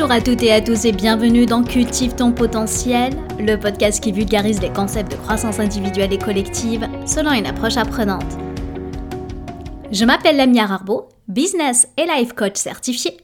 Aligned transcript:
Bonjour 0.00 0.16
à 0.16 0.22
toutes 0.22 0.42
et 0.42 0.50
à 0.50 0.62
tous 0.62 0.86
et 0.86 0.92
bienvenue 0.92 1.44
dans 1.44 1.62
Cultive 1.62 2.14
ton 2.14 2.32
potentiel, 2.32 3.12
le 3.38 3.56
podcast 3.56 4.02
qui 4.02 4.12
vulgarise 4.12 4.62
les 4.62 4.72
concepts 4.72 5.12
de 5.12 5.18
croissance 5.18 5.58
individuelle 5.58 6.10
et 6.14 6.16
collective 6.16 6.88
selon 7.04 7.32
une 7.32 7.44
approche 7.44 7.76
apprenante. 7.76 8.38
Je 9.92 10.06
m'appelle 10.06 10.38
Lamia 10.38 10.64
Arbo, 10.64 11.10
business 11.28 11.86
et 11.98 12.06
life 12.06 12.32
coach 12.32 12.56
certifié, 12.56 13.18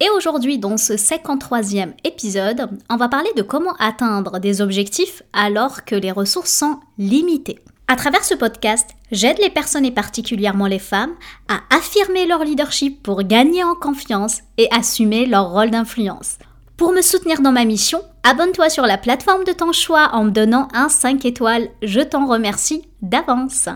et 0.00 0.08
aujourd'hui 0.16 0.56
dans 0.56 0.78
ce 0.78 0.94
53e 0.94 1.92
épisode, 2.02 2.66
on 2.88 2.96
va 2.96 3.10
parler 3.10 3.30
de 3.36 3.42
comment 3.42 3.74
atteindre 3.78 4.38
des 4.38 4.62
objectifs 4.62 5.22
alors 5.34 5.84
que 5.84 5.96
les 5.96 6.12
ressources 6.12 6.50
sont 6.50 6.80
limitées. 6.96 7.58
À 7.88 7.96
travers 7.96 8.24
ce 8.24 8.34
podcast, 8.34 8.88
j'aide 9.12 9.38
les 9.38 9.50
personnes 9.50 9.84
et 9.84 9.92
particulièrement 9.92 10.66
les 10.66 10.78
femmes 10.78 11.14
à 11.48 11.60
affirmer 11.74 12.26
leur 12.26 12.42
leadership 12.42 13.02
pour 13.02 13.22
gagner 13.22 13.62
en 13.62 13.74
confiance 13.74 14.40
et 14.58 14.68
assumer 14.72 15.26
leur 15.26 15.52
rôle 15.52 15.70
d'influence. 15.70 16.38
Pour 16.76 16.92
me 16.92 17.02
soutenir 17.02 17.40
dans 17.42 17.52
ma 17.52 17.64
mission, 17.64 18.00
abonne-toi 18.24 18.70
sur 18.70 18.86
la 18.86 18.98
plateforme 18.98 19.44
de 19.44 19.52
ton 19.52 19.72
choix 19.72 20.10
en 20.14 20.24
me 20.24 20.30
donnant 20.30 20.66
un 20.74 20.88
5 20.88 21.24
étoiles. 21.24 21.68
Je 21.82 22.00
t'en 22.00 22.26
remercie 22.26 22.82
d'avance. 23.02 23.68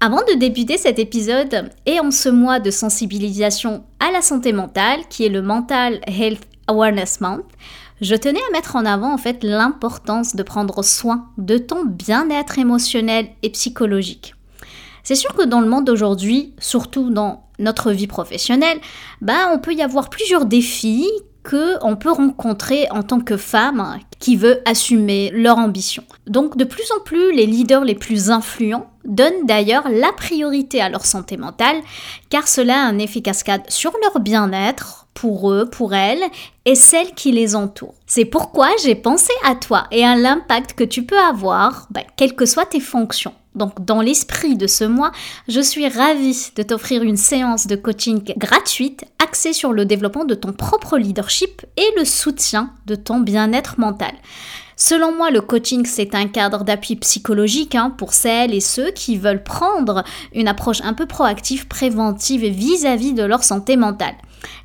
Avant 0.00 0.20
de 0.28 0.34
débuter 0.34 0.76
cet 0.76 0.98
épisode 0.98 1.70
et 1.86 1.98
en 1.98 2.10
ce 2.10 2.28
mois 2.28 2.60
de 2.60 2.70
sensibilisation 2.70 3.84
à 4.00 4.12
la 4.12 4.20
santé 4.20 4.52
mentale 4.52 5.00
qui 5.08 5.24
est 5.24 5.30
le 5.30 5.40
Mental 5.40 6.00
Health 6.06 6.42
Awareness 6.66 7.20
Month, 7.20 7.46
je 8.04 8.14
tenais 8.14 8.40
à 8.48 8.52
mettre 8.52 8.76
en 8.76 8.84
avant 8.84 9.14
en 9.14 9.18
fait 9.18 9.42
l'importance 9.42 10.36
de 10.36 10.42
prendre 10.42 10.84
soin 10.84 11.30
de 11.38 11.56
ton 11.56 11.86
bien-être 11.86 12.58
émotionnel 12.58 13.28
et 13.42 13.48
psychologique. 13.48 14.34
C'est 15.02 15.14
sûr 15.14 15.34
que 15.34 15.44
dans 15.44 15.60
le 15.60 15.68
monde 15.68 15.86
d'aujourd'hui, 15.86 16.52
surtout 16.58 17.10
dans 17.10 17.48
notre 17.58 17.92
vie 17.92 18.06
professionnelle, 18.06 18.78
bah, 19.22 19.50
on 19.52 19.58
peut 19.58 19.72
y 19.72 19.82
avoir 19.82 20.10
plusieurs 20.10 20.44
défis 20.44 21.08
que 21.44 21.76
on 21.82 21.96
peut 21.96 22.10
rencontrer 22.10 22.88
en 22.90 23.02
tant 23.02 23.20
que 23.20 23.36
femme 23.36 23.98
qui 24.18 24.36
veut 24.36 24.60
assumer 24.66 25.30
leur 25.32 25.58
ambition. 25.58 26.04
Donc 26.26 26.58
de 26.58 26.64
plus 26.64 26.90
en 26.98 27.02
plus, 27.02 27.32
les 27.32 27.46
leaders 27.46 27.84
les 27.84 27.94
plus 27.94 28.30
influents 28.30 28.90
donnent 29.04 29.46
d'ailleurs 29.46 29.88
la 29.90 30.12
priorité 30.12 30.80
à 30.80 30.90
leur 30.90 31.06
santé 31.06 31.36
mentale, 31.38 31.76
car 32.28 32.48
cela 32.48 32.82
a 32.82 32.86
un 32.86 32.98
effet 32.98 33.22
cascade 33.22 33.62
sur 33.68 33.92
leur 34.02 34.20
bien-être, 34.20 35.03
pour 35.14 35.50
eux, 35.50 35.68
pour 35.70 35.94
elles, 35.94 36.24
et 36.64 36.74
celles 36.74 37.14
qui 37.14 37.32
les 37.32 37.54
entourent. 37.54 37.94
C'est 38.06 38.24
pourquoi 38.24 38.68
j'ai 38.82 38.94
pensé 38.94 39.32
à 39.44 39.54
toi 39.54 39.84
et 39.90 40.04
à 40.04 40.16
l'impact 40.16 40.74
que 40.74 40.84
tu 40.84 41.04
peux 41.04 41.18
avoir, 41.18 41.86
bah, 41.90 42.02
quelles 42.16 42.34
que 42.34 42.46
soient 42.46 42.66
tes 42.66 42.80
fonctions. 42.80 43.34
Donc 43.54 43.84
dans 43.84 44.00
l'esprit 44.00 44.56
de 44.56 44.66
ce 44.66 44.84
mois, 44.84 45.12
je 45.48 45.60
suis 45.60 45.88
ravie 45.88 46.50
de 46.56 46.62
t'offrir 46.64 47.02
une 47.02 47.16
séance 47.16 47.66
de 47.68 47.76
coaching 47.76 48.34
gratuite 48.36 49.04
axée 49.22 49.52
sur 49.52 49.72
le 49.72 49.84
développement 49.84 50.24
de 50.24 50.34
ton 50.34 50.52
propre 50.52 50.98
leadership 50.98 51.64
et 51.76 51.88
le 51.96 52.04
soutien 52.04 52.70
de 52.86 52.96
ton 52.96 53.20
bien-être 53.20 53.78
mental. 53.78 54.12
Selon 54.76 55.14
moi, 55.14 55.30
le 55.30 55.40
coaching, 55.40 55.86
c'est 55.86 56.16
un 56.16 56.26
cadre 56.26 56.64
d'appui 56.64 56.96
psychologique 56.96 57.76
hein, 57.76 57.90
pour 57.90 58.12
celles 58.12 58.52
et 58.52 58.60
ceux 58.60 58.90
qui 58.90 59.16
veulent 59.16 59.44
prendre 59.44 60.02
une 60.34 60.48
approche 60.48 60.80
un 60.82 60.94
peu 60.94 61.06
proactive, 61.06 61.68
préventive 61.68 62.44
vis-à-vis 62.44 63.12
-vis 63.12 63.14
de 63.14 63.22
leur 63.22 63.44
santé 63.44 63.76
mentale. 63.76 64.16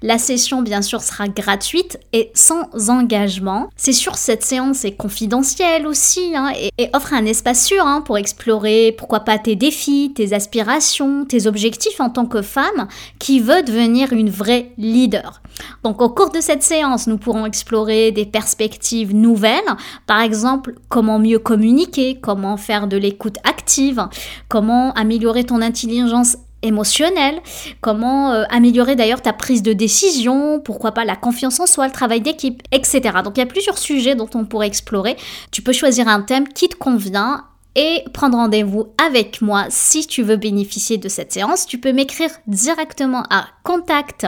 La 0.01 0.17
session, 0.17 0.61
bien 0.61 0.81
sûr, 0.81 1.01
sera 1.01 1.27
gratuite 1.27 1.99
et 2.13 2.31
sans 2.33 2.89
engagement. 2.89 3.69
C'est 3.75 3.93
sûr, 3.93 4.15
cette 4.15 4.43
séance 4.43 4.85
est 4.85 4.95
confidentielle 4.95 5.87
aussi 5.87 6.33
hein, 6.35 6.51
et, 6.77 6.89
offre 6.93 7.13
un 7.13 7.25
espace 7.25 7.65
sûr 7.65 7.85
hein, 7.85 8.01
pour 8.01 8.17
explorer, 8.17 8.95
pourquoi 8.97 9.21
pas, 9.21 9.37
tes 9.37 9.55
défis, 9.55 10.13
tes 10.15 10.33
aspirations, 10.33 11.25
tes 11.25 11.47
objectifs 11.47 11.99
en 11.99 12.09
tant 12.09 12.25
que 12.25 12.41
femme 12.41 12.87
qui 13.19 13.39
veut 13.39 13.63
devenir 13.63 14.13
une 14.13 14.29
vraie 14.29 14.71
leader. 14.77 15.41
Donc, 15.83 16.01
au 16.01 16.09
cours 16.09 16.31
de 16.31 16.39
cette 16.39 16.63
séance, 16.63 17.07
nous 17.07 17.17
pourrons 17.17 17.45
explorer 17.45 18.11
des 18.11 18.25
perspectives 18.25 19.13
nouvelles, 19.13 19.59
par 20.07 20.21
exemple, 20.21 20.75
comment 20.87 21.19
mieux 21.19 21.39
communiquer, 21.39 22.19
comment 22.21 22.57
faire 22.57 22.87
de 22.87 22.97
l'écoute 22.97 23.37
active, 23.43 24.07
comment 24.47 24.93
améliorer 24.93 25.43
ton 25.43 25.61
intelligence 25.61 26.37
émotionnel, 26.61 27.41
comment 27.81 28.31
euh, 28.31 28.43
améliorer 28.49 28.95
d'ailleurs 28.95 29.21
ta 29.21 29.33
prise 29.33 29.63
de 29.63 29.73
décision, 29.73 30.59
pourquoi 30.59 30.91
pas 30.91 31.05
la 31.05 31.15
confiance 31.15 31.59
en 31.59 31.65
soi, 31.65 31.87
le 31.87 31.93
travail 31.93 32.21
d'équipe, 32.21 32.61
etc. 32.71 33.01
Donc 33.23 33.37
il 33.37 33.39
y 33.39 33.43
a 33.43 33.47
plusieurs 33.47 33.77
sujets 33.77 34.15
dont 34.15 34.29
on 34.33 34.45
pourrait 34.45 34.67
explorer. 34.67 35.15
Tu 35.51 35.61
peux 35.61 35.73
choisir 35.73 36.07
un 36.07 36.21
thème 36.21 36.47
qui 36.47 36.69
te 36.69 36.75
convient 36.75 37.45
et 37.75 38.03
prendre 38.13 38.37
rendez-vous 38.37 38.87
avec 39.03 39.41
moi 39.41 39.65
si 39.69 40.05
tu 40.05 40.23
veux 40.23 40.35
bénéficier 40.35 40.97
de 40.97 41.07
cette 41.07 41.31
séance. 41.31 41.65
Tu 41.65 41.77
peux 41.77 41.93
m'écrire 41.93 42.29
directement 42.47 43.23
à 43.29 43.45
contact 43.63 44.27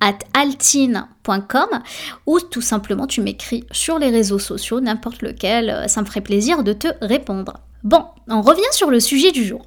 at 0.00 0.18
altine.com 0.34 1.68
ou 2.26 2.40
tout 2.40 2.60
simplement 2.60 3.06
tu 3.06 3.20
m'écris 3.20 3.64
sur 3.70 3.98
les 3.98 4.10
réseaux 4.10 4.38
sociaux, 4.38 4.80
n'importe 4.80 5.22
lequel, 5.22 5.70
euh, 5.70 5.88
ça 5.88 6.00
me 6.00 6.06
ferait 6.06 6.20
plaisir 6.20 6.62
de 6.62 6.72
te 6.72 6.88
répondre. 7.00 7.54
Bon, 7.84 8.04
on 8.28 8.42
revient 8.42 8.62
sur 8.72 8.90
le 8.90 9.00
sujet 9.00 9.30
du 9.30 9.44
jour. 9.44 9.62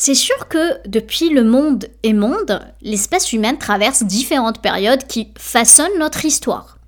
C'est 0.00 0.14
sûr 0.14 0.48
que 0.48 0.88
depuis 0.88 1.28
le 1.28 1.44
monde 1.44 1.84
est 2.04 2.14
monde, 2.14 2.58
l'espèce 2.80 3.34
humaine 3.34 3.58
traverse 3.58 4.02
différentes 4.02 4.62
périodes 4.62 5.06
qui 5.06 5.28
façonnent 5.36 5.98
notre 5.98 6.24
histoire. 6.24 6.78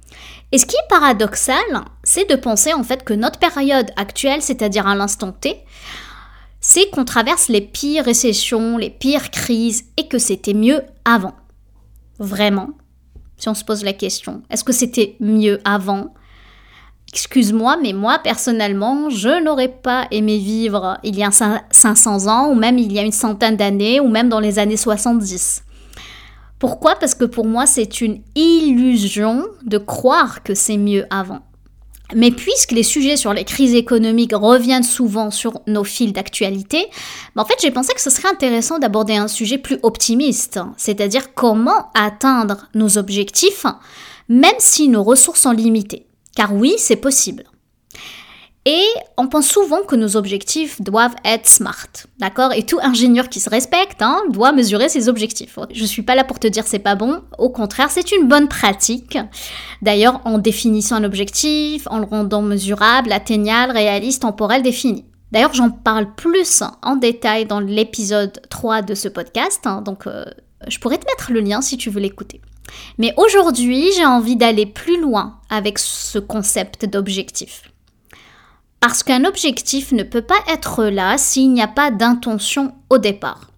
Et 0.51 0.57
ce 0.57 0.65
qui 0.65 0.77
est 0.77 0.89
paradoxal, 0.89 1.63
c'est 2.05 2.27
de 2.31 2.37
penser 2.37 2.73
en 2.73 2.83
fait 2.83 3.05
que 3.05 3.13
notre 3.13 3.39
période 3.39 3.91
actuelle, 3.97 4.41
c'est-à-dire 4.41 4.87
à, 4.87 4.95
l'instant 4.95 5.31
T, 5.31 5.59
c'est 6.63 6.89
qu'on 6.89 7.05
traverse 7.05 7.49
les 7.49 7.61
pires 7.61 8.07
récessions, 8.07 8.79
les 8.79 8.89
pires 8.89 9.31
crises 9.31 9.85
et 9.99 10.09
que 10.09 10.17
c'était 10.17 10.55
mieux 10.55 10.81
avant. 11.05 11.35
Vraiment? 12.19 12.71
Si 13.37 13.47
on 13.47 13.55
se 13.55 13.65
pose 13.65 13.85
la 13.85 13.93
question, 13.93 14.43
est-ce 14.49 14.65
que 14.65 14.73
c'était 14.73 15.17
mieux 15.21 15.61
avant? 15.67 16.15
Excuse-moi, 17.13 17.77
mais 17.83 17.93
moi 17.93 18.19
personnellement, 18.23 19.11
je 19.11 19.43
n'aurais 19.43 19.69
pas 19.69 20.07
aimé 20.11 20.39
vivre 20.39 20.99
il 21.03 21.17
y 21.17 21.23
a 21.23 21.31
500 21.31 22.27
ans, 22.27 22.51
ou 22.51 22.55
même 22.55 22.79
il 22.79 22.93
y 22.93 22.99
a 22.99 23.03
une 23.03 23.13
centaine 23.13 23.57
d'années, 23.57 24.01
ou 24.01 24.09
même 24.09 24.31
dans 24.31 24.41
les 24.41 24.59
années 24.59 24.79
70. 24.79 25.63
Pourquoi? 26.59 26.95
Parce 26.95 27.15
que 27.15 27.25
pour 27.25 27.45
moi, 27.45 27.67
c'est 27.67 28.01
une 28.01 28.23
illusion 28.35 29.45
de 29.65 29.79
croire 29.79 30.43
que 30.43 30.55
c'est 30.55 30.79
mieux 30.79 31.07
avant. 31.11 31.41
Mais 32.15 32.31
puisque 32.31 32.73
les 32.73 32.83
sujets 32.83 33.17
sur 33.17 33.33
les 33.33 33.45
crises 33.45 33.75
économiques 33.75 34.35
reviennent 34.35 34.83
souvent 34.83 35.31
sur 35.31 35.61
nos 35.67 35.85
fils 35.85 36.13
d'actualité, 36.13 36.87
ben, 37.35 37.43
en 37.43 37.45
fait 37.45 37.57
j'ai 37.61 37.71
pensé 37.71 37.95
que 37.95 38.01
ce 38.01 38.11
serait 38.11 38.29
intéressant 38.29 38.79
d'aborder 38.79 39.17
un 39.17 39.29
sujet 39.29 39.59
plus 39.59 39.79
optimiste, 39.83 40.61
c'est-à-dire 40.77 41.35
comment 41.35 41.91
atteindre 41.95 42.69
nos 42.75 42.99
objectifs 42.99 43.67
même 44.29 44.55
si 44.59 44.89
nos 44.89 45.03
ressources 45.03 45.43
sont 45.43 45.53
limitées. 45.53 46.07
Car 46.35 46.55
oui, 46.55 46.75
c'est 46.79 46.97
possible. 46.97 47.45
Et 48.65 48.85
on 49.17 49.27
pense 49.27 49.49
souvent 49.49 49.83
que 49.83 49.97
nos 49.97 50.17
objectifs 50.17 50.81
doivent 50.81 51.17
être 51.25 51.49
smart, 51.49 51.89
d'accord? 52.19 52.53
Et 52.53 52.63
tout 52.63 52.79
ingénieur 52.81 53.29
qui 53.29 53.41
se 53.41 53.51
respecte 53.51 54.03
hein, 54.03 54.23
doit 54.31 54.53
mesurer 54.53 54.89
ses 54.89 55.09
objectifs. 55.09 55.59
Je 55.73 55.85
suis 55.85 56.03
pas 56.03 56.15
là 56.15 56.23
pour 56.23 56.39
te 56.39 56.47
dire 56.47 56.65
c'est 56.65 56.79
pas 56.79 56.95
bon, 56.95 57.23
au 57.39 57.51
contraire, 57.51 57.91
c'est 57.91 58.13
une 58.13 58.29
bonne 58.29 58.47
pratique. 58.47 59.19
D'ailleurs, 59.83 60.21
en 60.25 60.39
définissant 60.39 60.95
un 60.95 61.03
objectif, 61.03 61.89
en 61.91 61.99
le 61.99 62.05
rendant 62.05 62.43
mesurable, 62.43 63.11
atteignable, 63.11 63.73
réaliste, 63.73 64.23
temporel, 64.23 64.63
défini. 64.63 65.07
D'ailleurs, 65.33 65.55
j'en 65.55 65.71
parle 65.71 66.15
plus 66.15 66.63
en 66.83 66.95
détail 66.95 67.47
dans 67.47 67.59
l'épisode 67.59 68.41
3 68.49 68.83
de 68.83 68.95
ce 68.95 69.09
podcast, 69.09 69.63
hein, 69.65 69.83
donc 69.83 70.07
euh, 70.07 70.25
je 70.69 70.79
pourrais 70.79 70.99
te 70.99 71.07
mettre 71.07 71.33
le 71.33 71.41
lien 71.41 71.63
si 71.63 71.77
tu 71.77 71.91
veux 71.91 72.01
l'écouter. 72.01 72.41
Mais 72.99 73.15
aujourd'hui, 73.17 73.91
j'ai 73.97 74.05
envie 74.05 74.37
d'aller 74.37 74.67
plus 74.67 75.01
loin 75.01 75.41
avec 75.51 75.79
ce 75.79 76.19
concept 76.19 76.87
d'objectif. 76.87 77.63
Parce 78.81 79.03
qu'un 79.03 79.25
objectif 79.25 79.93
ne 79.93 80.03
peut 80.03 80.23
pas 80.23 80.41
être 80.49 80.85
là 80.85 81.17
s'il 81.17 81.53
n'y 81.53 81.63
a 81.63 81.69
pas 81.69 81.91
d'intention 81.91 82.75
au 82.91 82.99
départ. 82.99 83.53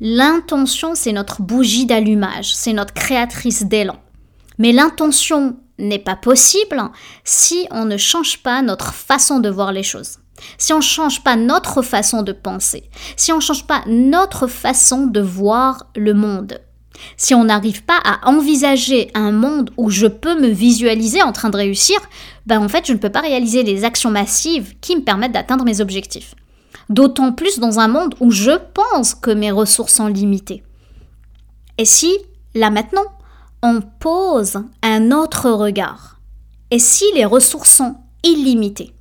L'intention, 0.00 0.94
c'est 0.94 1.12
notre 1.12 1.42
bougie 1.42 1.84
d'allumage, 1.84 2.54
c'est 2.54 2.72
notre 2.72 2.94
créatrice 2.94 3.64
d'élan. 3.64 3.96
Mais 4.56 4.72
l'intention 4.72 5.56
n'est 5.78 5.98
pas 5.98 6.16
possible 6.16 6.82
si 7.24 7.66
on 7.70 7.84
ne 7.84 7.96
change 7.96 8.42
pas 8.42 8.62
notre 8.62 8.94
façon 8.94 9.40
de 9.40 9.50
voir 9.50 9.72
les 9.72 9.82
choses. 9.82 10.18
Si 10.56 10.72
on 10.72 10.78
ne 10.78 10.82
change 10.82 11.22
pas 11.22 11.36
notre 11.36 11.82
façon 11.82 12.22
de 12.22 12.32
penser, 12.32 12.90
si 13.16 13.32
on 13.32 13.36
ne 13.36 13.42
change 13.42 13.66
pas 13.66 13.82
notre 13.86 14.46
façon 14.46 15.06
de 15.06 15.20
voir 15.20 15.86
le 15.96 16.14
monde. 16.14 16.60
Si 17.16 17.34
on 17.34 17.44
n'arrive 17.44 17.84
pas 17.84 17.98
à 18.04 18.28
envisager 18.28 19.10
un 19.14 19.32
monde 19.32 19.70
où 19.76 19.90
je 19.90 20.06
peux 20.06 20.40
me 20.40 20.48
visualiser 20.48 21.22
en 21.22 21.32
train 21.32 21.50
de 21.50 21.56
réussir, 21.56 21.98
ben 22.46 22.62
en 22.62 22.68
fait 22.68 22.86
je 22.86 22.92
ne 22.92 22.98
peux 22.98 23.10
pas 23.10 23.20
réaliser 23.20 23.62
les 23.62 23.84
actions 23.84 24.10
massives 24.10 24.74
qui 24.80 24.96
me 24.96 25.02
permettent 25.02 25.32
d'atteindre 25.32 25.64
mes 25.64 25.80
objectifs. 25.80 26.34
D'autant 26.88 27.32
plus 27.32 27.58
dans 27.58 27.78
un 27.78 27.88
monde 27.88 28.14
où 28.20 28.30
je 28.30 28.58
pense 28.74 29.14
que 29.14 29.30
mes 29.30 29.50
ressources 29.50 29.94
sont 29.94 30.08
limitées. 30.08 30.62
Et 31.78 31.84
si, 31.84 32.12
là 32.54 32.70
maintenant, 32.70 33.04
on 33.62 33.80
pose 33.80 34.62
un 34.82 35.12
autre 35.12 35.50
regard? 35.50 36.20
Et 36.70 36.78
si 36.78 37.04
les 37.14 37.24
ressources 37.24 37.70
sont 37.70 37.96
illimitées? 38.24 38.92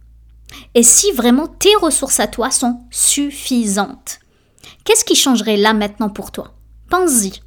Et 0.75 0.83
si 0.83 1.11
vraiment 1.11 1.47
tes 1.47 1.75
ressources 1.81 2.19
à 2.19 2.27
toi 2.27 2.51
sont 2.51 2.81
suffisantes? 2.91 4.19
Qu'est-ce 4.83 5.05
qui 5.05 5.15
changerait 5.15 5.57
là 5.57 5.73
maintenant 5.73 6.09
pour 6.09 6.31
toi? 6.31 6.53
Pense-y. 6.89 7.41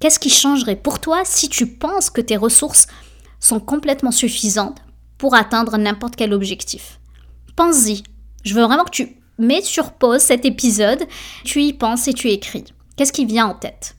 Qu'est-ce 0.00 0.20
qui 0.20 0.30
changerait 0.30 0.76
pour 0.76 1.00
toi 1.00 1.24
si 1.24 1.48
tu 1.48 1.66
penses 1.66 2.10
que 2.10 2.20
tes 2.20 2.36
ressources 2.36 2.86
sont 3.40 3.58
complètement 3.58 4.12
suffisantes 4.12 4.78
pour 5.18 5.34
atteindre 5.34 5.76
n'importe 5.76 6.14
quel 6.14 6.32
objectif? 6.32 7.00
Pense-y. 7.56 8.04
Je 8.44 8.54
veux 8.54 8.62
vraiment 8.62 8.84
que 8.84 8.90
tu 8.90 9.16
mettes 9.38 9.64
sur 9.64 9.92
pause 9.92 10.20
cet 10.20 10.44
épisode, 10.44 11.04
tu 11.44 11.62
y 11.62 11.72
penses 11.72 12.06
et 12.06 12.14
tu 12.14 12.30
écris. 12.30 12.64
Qu'est-ce 12.96 13.12
qui 13.12 13.24
vient 13.24 13.48
en 13.48 13.54
tête? 13.54 13.97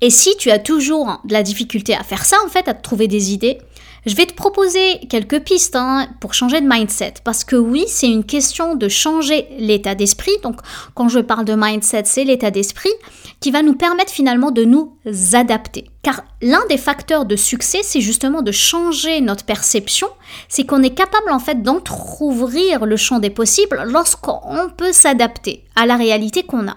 Et 0.00 0.10
si 0.10 0.36
tu 0.36 0.50
as 0.50 0.58
toujours 0.58 1.20
de 1.24 1.32
la 1.32 1.42
difficulté 1.42 1.94
à 1.94 2.02
faire 2.02 2.24
ça, 2.24 2.36
en 2.44 2.48
fait, 2.48 2.68
à 2.68 2.74
te 2.74 2.82
trouver 2.82 3.08
des 3.08 3.32
idées, 3.32 3.58
je 4.06 4.14
vais 4.14 4.26
te 4.26 4.34
proposer 4.34 5.00
quelques 5.08 5.40
pistes 5.40 5.76
hein, 5.76 6.06
pour 6.20 6.34
changer 6.34 6.60
de 6.60 6.68
mindset. 6.68 7.14
Parce 7.24 7.42
que 7.42 7.56
oui, 7.56 7.84
c'est 7.88 8.10
une 8.10 8.24
question 8.24 8.74
de 8.74 8.88
changer 8.88 9.46
l'état 9.58 9.94
d'esprit. 9.94 10.32
Donc, 10.42 10.60
quand 10.94 11.08
je 11.08 11.20
parle 11.20 11.46
de 11.46 11.54
mindset, 11.56 12.02
c'est 12.04 12.24
l'état 12.24 12.50
d'esprit 12.50 12.92
qui 13.40 13.50
va 13.50 13.62
nous 13.62 13.74
permettre 13.74 14.12
finalement 14.12 14.50
de 14.50 14.64
nous 14.64 14.94
adapter. 15.32 15.86
Car 16.02 16.22
l'un 16.42 16.64
des 16.68 16.76
facteurs 16.76 17.24
de 17.24 17.36
succès, 17.36 17.80
c'est 17.82 18.02
justement 18.02 18.42
de 18.42 18.52
changer 18.52 19.22
notre 19.22 19.46
perception. 19.46 20.08
C'est 20.48 20.64
qu'on 20.64 20.82
est 20.82 20.94
capable 20.94 21.30
en 21.30 21.38
fait 21.38 21.62
d'entrouvrir 21.62 22.84
le 22.84 22.96
champ 22.96 23.20
des 23.20 23.30
possibles 23.30 23.84
lorsqu'on 23.86 24.68
peut 24.76 24.92
s'adapter 24.92 25.64
à 25.76 25.86
la 25.86 25.96
réalité 25.96 26.42
qu'on 26.42 26.68
a. 26.68 26.76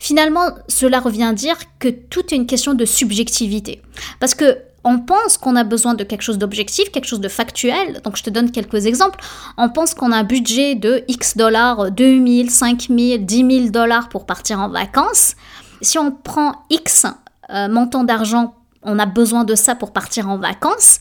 Finalement, 0.00 0.48
cela 0.68 1.00
revient 1.00 1.24
à 1.24 1.32
dire 1.32 1.56
que 1.78 1.88
tout 1.88 2.22
est 2.32 2.36
une 2.36 2.46
question 2.46 2.74
de 2.74 2.84
subjectivité. 2.84 3.82
Parce 4.20 4.34
que 4.34 4.58
on 4.86 5.00
pense 5.00 5.36
qu'on 5.36 5.56
a 5.56 5.64
besoin 5.64 5.94
de 5.94 6.04
quelque 6.04 6.22
chose 6.22 6.38
d'objectif, 6.38 6.92
quelque 6.92 7.08
chose 7.08 7.20
de 7.20 7.28
factuel. 7.28 8.00
Donc 8.04 8.16
je 8.16 8.22
te 8.22 8.30
donne 8.30 8.52
quelques 8.52 8.86
exemples. 8.86 9.18
On 9.58 9.68
pense 9.68 9.94
qu'on 9.94 10.12
a 10.12 10.16
un 10.16 10.22
budget 10.22 10.76
de 10.76 11.02
X 11.08 11.36
dollars, 11.36 11.90
2000, 11.90 12.50
5000, 12.50 13.26
10 13.26 13.36
000 13.58 13.70
dollars 13.70 14.08
pour 14.08 14.26
partir 14.26 14.60
en 14.60 14.68
vacances. 14.68 15.34
Si 15.82 15.98
on 15.98 16.12
prend 16.12 16.62
X 16.70 17.04
euh, 17.50 17.68
montant 17.68 18.04
d'argent, 18.04 18.54
on 18.84 19.00
a 19.00 19.06
besoin 19.06 19.42
de 19.42 19.56
ça 19.56 19.74
pour 19.74 19.92
partir 19.92 20.28
en 20.28 20.38
vacances. 20.38 21.00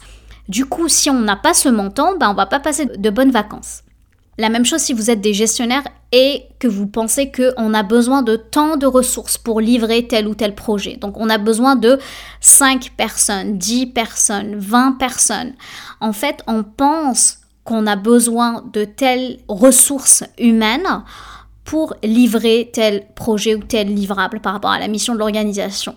Du 0.50 0.66
coup, 0.66 0.90
si 0.90 1.12
on 1.12 1.20
n'a 1.20 1.36
pas 1.36 1.54
ce 1.54 1.70
montant, 1.70 2.18
ben, 2.18 2.30
on 2.30 2.34
va 2.34 2.48
pas 2.48 2.60
passer 2.60 2.86
de 2.86 3.10
bonnes 3.12 3.32
vacances. 3.32 3.84
La 4.38 4.50
même 4.50 4.66
chose 4.66 4.82
si 4.82 4.92
vous 4.92 5.10
êtes 5.10 5.22
des 5.22 5.34
gestionnaires 5.34 5.88
et 6.12 6.44
que 6.60 6.68
vous 6.68 6.88
pensez 6.88 7.32
qu'on 7.32 7.74
a 7.74 7.84
besoin 7.84 8.22
de 8.22 8.36
tant 8.36 8.76
de 8.76 8.86
ressources 8.86 9.38
pour 9.38 9.62
livrer 9.62 10.08
tel 10.08 10.28
ou 10.28 10.36
tel 10.36 10.56
projet. 10.56 10.98
Donc 10.98 11.18
on 11.18 11.30
a 11.30 11.38
besoin 11.38 11.78
de 11.78 12.00
5 12.42 12.92
personnes, 12.98 13.58
10 13.58 13.88
personnes, 13.88 14.56
20 14.58 14.94
personnes. 14.94 15.54
En 16.02 16.12
fait, 16.12 16.44
on 16.48 16.64
pense 16.64 17.40
qu'on 17.64 17.88
a 17.88 17.96
besoin 17.96 18.64
de 18.74 18.84
telles 18.84 19.40
ressources 19.48 20.24
humaines 20.38 21.04
pour 21.64 21.96
livrer 22.04 22.70
tel 22.74 23.08
projet 23.16 23.56
ou 23.56 23.64
tel 23.64 23.94
livrable 23.94 24.42
par 24.42 24.54
rapport 24.54 24.72
à 24.72 24.80
la 24.80 24.88
mission 24.88 25.14
de 25.14 25.20
l'organisation. 25.20 25.96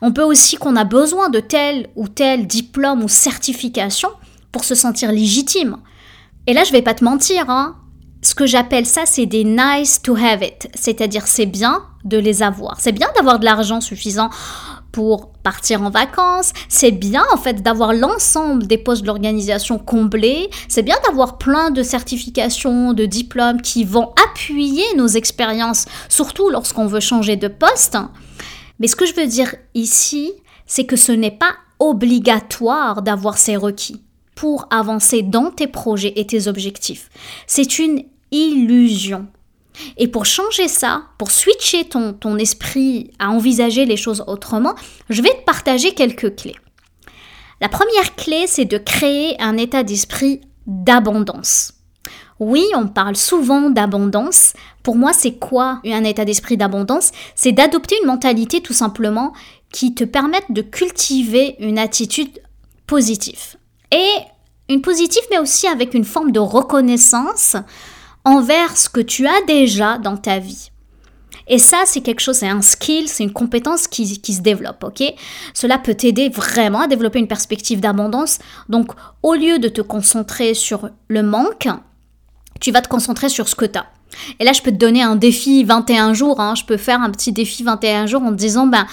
On 0.00 0.12
peut 0.12 0.22
aussi 0.22 0.56
qu'on 0.56 0.76
a 0.76 0.84
besoin 0.84 1.28
de 1.28 1.40
tel 1.40 1.88
ou 1.96 2.08
tel 2.08 2.46
diplôme 2.46 3.02
ou 3.02 3.08
certification 3.08 4.08
pour 4.50 4.64
se 4.64 4.74
sentir 4.74 5.12
légitime. 5.12 5.78
Et 6.46 6.52
là, 6.52 6.64
je 6.64 6.72
vais 6.72 6.82
pas 6.82 6.94
te 6.94 7.04
mentir, 7.04 7.48
hein. 7.48 7.76
Ce 8.22 8.34
que 8.34 8.46
j'appelle 8.46 8.86
ça, 8.86 9.02
c'est 9.04 9.26
des 9.26 9.44
nice 9.44 10.00
to 10.02 10.16
have 10.16 10.42
it. 10.42 10.68
C'est-à-dire, 10.74 11.26
c'est 11.26 11.46
bien 11.46 11.84
de 12.04 12.18
les 12.18 12.42
avoir. 12.42 12.80
C'est 12.80 12.92
bien 12.92 13.08
d'avoir 13.16 13.38
de 13.38 13.44
l'argent 13.44 13.80
suffisant 13.80 14.30
pour 14.92 15.32
partir 15.32 15.82
en 15.82 15.90
vacances. 15.90 16.52
C'est 16.68 16.92
bien 16.92 17.24
en 17.32 17.36
fait 17.36 17.62
d'avoir 17.62 17.92
l'ensemble 17.92 18.66
des 18.66 18.78
postes 18.78 19.02
de 19.02 19.08
l'organisation 19.08 19.78
comblés. 19.78 20.50
C'est 20.68 20.82
bien 20.82 20.96
d'avoir 21.04 21.36
plein 21.36 21.70
de 21.70 21.82
certifications, 21.82 22.92
de 22.92 23.04
diplômes 23.04 23.60
qui 23.60 23.84
vont 23.84 24.12
appuyer 24.30 24.84
nos 24.96 25.08
expériences, 25.08 25.86
surtout 26.08 26.48
lorsqu'on 26.48 26.86
veut 26.86 27.00
changer 27.00 27.36
de 27.36 27.48
poste. 27.48 27.98
Mais 28.78 28.86
ce 28.86 28.96
que 28.96 29.06
je 29.06 29.14
veux 29.14 29.26
dire 29.26 29.54
ici, 29.74 30.32
c'est 30.66 30.86
que 30.86 30.96
ce 30.96 31.12
n'est 31.12 31.30
pas 31.30 31.54
obligatoire 31.78 33.02
d'avoir 33.02 33.36
ces 33.36 33.56
requis 33.56 34.03
pour 34.34 34.66
avancer 34.70 35.22
dans 35.22 35.50
tes 35.50 35.66
projets 35.66 36.12
et 36.16 36.26
tes 36.26 36.48
objectifs. 36.48 37.08
C'est 37.46 37.78
une 37.78 38.04
illusion. 38.30 39.26
Et 39.96 40.08
pour 40.08 40.24
changer 40.24 40.68
ça, 40.68 41.04
pour 41.18 41.30
switcher 41.30 41.84
ton, 41.84 42.12
ton 42.12 42.38
esprit 42.38 43.10
à 43.18 43.30
envisager 43.30 43.84
les 43.84 43.96
choses 43.96 44.24
autrement, 44.26 44.74
je 45.10 45.22
vais 45.22 45.30
te 45.30 45.44
partager 45.44 45.94
quelques 45.94 46.36
clés. 46.36 46.56
La 47.60 47.68
première 47.68 48.14
clé, 48.14 48.46
c'est 48.46 48.64
de 48.64 48.78
créer 48.78 49.40
un 49.40 49.56
état 49.56 49.82
d'esprit 49.82 50.40
d'abondance. 50.66 51.72
Oui, 52.40 52.64
on 52.74 52.88
parle 52.88 53.16
souvent 53.16 53.70
d'abondance. 53.70 54.54
Pour 54.82 54.96
moi, 54.96 55.12
c'est 55.12 55.38
quoi 55.38 55.80
un 55.84 56.04
état 56.04 56.24
d'esprit 56.24 56.56
d'abondance? 56.56 57.12
C'est 57.34 57.52
d'adopter 57.52 57.96
une 58.02 58.08
mentalité 58.08 58.60
tout 58.60 58.72
simplement 58.72 59.32
qui 59.70 59.94
te 59.94 60.04
permette 60.04 60.50
de 60.50 60.62
cultiver 60.62 61.56
une 61.60 61.78
attitude 61.78 62.40
positive. 62.86 63.56
Et 63.94 64.08
une 64.68 64.82
positive, 64.82 65.22
mais 65.30 65.38
aussi 65.38 65.68
avec 65.68 65.94
une 65.94 66.04
forme 66.04 66.32
de 66.32 66.40
reconnaissance 66.40 67.56
envers 68.24 68.76
ce 68.76 68.88
que 68.88 69.00
tu 69.00 69.26
as 69.26 69.40
déjà 69.46 69.98
dans 69.98 70.16
ta 70.16 70.38
vie. 70.38 70.70
Et 71.46 71.58
ça, 71.58 71.82
c'est 71.84 72.00
quelque 72.00 72.20
chose, 72.20 72.36
c'est 72.36 72.48
un 72.48 72.62
skill, 72.62 73.08
c'est 73.08 73.22
une 73.22 73.32
compétence 73.32 73.86
qui, 73.86 74.06
se 74.06 74.40
développe, 74.40 74.82
ok? 74.82 75.02
Cela 75.52 75.78
peut 75.78 75.94
t'aider 75.94 76.30
vraiment 76.30 76.80
à 76.80 76.86
développer 76.86 77.18
une 77.18 77.28
perspective 77.28 77.80
d'abondance. 77.80 78.38
Donc, 78.68 78.92
au 79.22 79.34
lieu 79.34 79.58
de 79.58 79.68
te 79.68 79.82
concentrer 79.82 80.54
sur 80.54 80.88
le 81.08 81.22
manque, 81.22 81.68
tu 82.60 82.72
vas 82.72 82.80
te 82.80 82.88
concentrer 82.88 83.28
sur 83.28 83.48
ce 83.48 83.54
que 83.54 83.66
tu 83.66 83.78
as. 83.78 83.86
Et 84.40 84.44
là, 84.44 84.52
je 84.54 84.62
peux 84.62 84.70
te 84.70 84.76
donner 84.76 85.02
un 85.02 85.16
défi 85.16 85.64
21 85.64 86.14
jours. 86.14 86.40
Hein. 86.40 86.54
Je 86.54 86.64
peux 86.64 86.78
faire 86.78 87.00
un 87.02 87.10
petit 87.10 87.32
défi 87.32 87.62
21 87.62 88.06
jours 88.06 88.22
en 88.22 88.30
te 88.30 88.36
disant, 88.36 88.66
ben, 88.66 88.86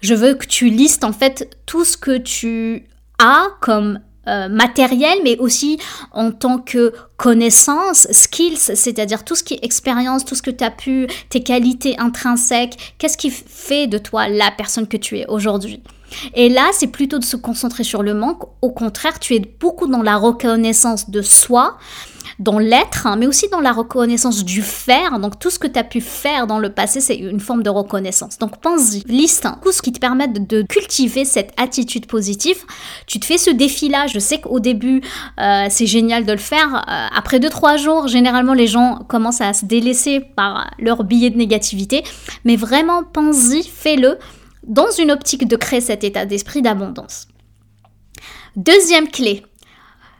je 0.00 0.14
veux 0.14 0.34
que 0.34 0.46
tu 0.46 0.70
listes 0.70 1.02
en 1.02 1.12
fait 1.12 1.58
tout 1.66 1.84
ce 1.84 1.96
que 1.96 2.16
tu 2.16 2.86
as 3.18 3.48
comme 3.60 3.98
euh, 4.28 4.48
matériel, 4.48 5.18
mais 5.24 5.38
aussi 5.38 5.78
en 6.12 6.32
tant 6.32 6.58
que 6.58 6.92
connaissance, 7.16 8.06
skills, 8.10 8.58
c'est-à-dire 8.58 9.24
tout 9.24 9.34
ce 9.34 9.44
qui 9.44 9.54
est 9.54 9.64
expérience, 9.64 10.24
tout 10.24 10.34
ce 10.34 10.42
que 10.42 10.50
tu 10.50 10.64
as 10.64 10.70
pu, 10.70 11.06
tes 11.28 11.42
qualités 11.42 11.98
intrinsèques, 11.98 12.94
qu'est-ce 12.98 13.16
qui 13.16 13.30
fait 13.30 13.86
de 13.86 13.98
toi 13.98 14.28
la 14.28 14.50
personne 14.50 14.86
que 14.86 14.96
tu 14.96 15.18
es 15.18 15.26
aujourd'hui? 15.26 15.82
Et 16.34 16.48
là, 16.48 16.70
c'est 16.72 16.86
plutôt 16.86 17.18
de 17.18 17.24
se 17.24 17.36
concentrer 17.36 17.84
sur 17.84 18.02
le 18.02 18.14
manque. 18.14 18.42
Au 18.62 18.70
contraire, 18.70 19.18
tu 19.18 19.34
es 19.34 19.40
beaucoup 19.40 19.86
dans 19.86 20.02
la 20.02 20.16
reconnaissance 20.16 21.10
de 21.10 21.22
soi, 21.22 21.76
dans 22.38 22.58
l'être, 22.58 23.06
hein, 23.06 23.16
mais 23.16 23.26
aussi 23.26 23.48
dans 23.48 23.60
la 23.60 23.72
reconnaissance 23.72 24.44
du 24.44 24.62
faire. 24.62 25.18
Donc 25.18 25.38
tout 25.38 25.50
ce 25.50 25.58
que 25.58 25.66
tu 25.66 25.78
as 25.78 25.84
pu 25.84 26.00
faire 26.00 26.46
dans 26.46 26.58
le 26.58 26.70
passé, 26.70 27.00
c'est 27.00 27.16
une 27.16 27.40
forme 27.40 27.62
de 27.62 27.70
reconnaissance. 27.70 28.38
Donc 28.38 28.60
pense-y, 28.60 29.02
liste 29.06 29.46
tout 29.62 29.72
ce 29.72 29.82
qui 29.82 29.92
te 29.92 29.98
permet 29.98 30.28
de, 30.28 30.62
cultiver 30.62 31.24
cette 31.24 31.52
attitude 31.56 32.06
positive. 32.06 32.56
Tu 33.06 33.18
te 33.18 33.24
fais 33.24 33.38
ce 33.38 33.50
défi-là. 33.50 34.06
Je 34.06 34.18
sais 34.18 34.40
qu'au 34.40 34.60
début, 34.60 35.02
euh, 35.40 35.66
c'est 35.70 35.86
génial 35.86 36.24
de 36.24 36.32
le 36.32 36.38
faire. 36.38 36.84
Euh, 36.88 37.16
après 37.16 37.38
2-3 37.38 37.78
jours, 37.78 38.08
généralement, 38.08 38.54
les 38.54 38.66
gens 38.66 39.00
commencent 39.08 39.40
à 39.40 39.52
se 39.52 39.64
délaisser 39.64 40.20
par 40.20 40.70
leur 40.78 41.04
billet 41.04 41.30
de 41.30 41.36
négativité. 41.36 42.04
Mais 42.44 42.56
vraiment, 42.56 43.02
pense-y, 43.02 43.62
fais-le 43.62 44.18
dans 44.62 44.90
une 44.98 45.10
optique 45.10 45.48
de 45.48 45.56
créer 45.56 45.80
cet 45.80 46.04
état 46.04 46.26
d'esprit 46.26 46.62
d'abondance. 46.62 47.28
Deuxième 48.56 49.08
clé, 49.08 49.42